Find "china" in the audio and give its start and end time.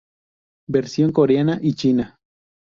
1.75-2.15